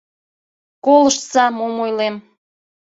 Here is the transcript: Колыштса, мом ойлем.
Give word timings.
Колыштса, 0.85 1.45
мом 1.57 1.73
ойлем. 1.85 2.15